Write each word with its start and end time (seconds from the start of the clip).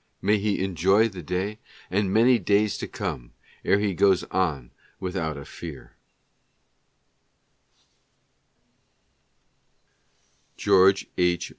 May 0.19 0.39
he 0.39 0.63
enjoy 0.63 1.09
the 1.09 1.21
day 1.21 1.59
and 1.91 2.11
mar 2.11 2.25
:o 2.25 2.39
come, 2.91 3.33
ere 3.63 3.77
he 3.77 3.93
goes 3.93 4.23
on 4.31 4.71
without 4.99 5.37
a 5.37 5.41
1 5.45 5.89
George 10.57 11.05
H. 11.19 11.49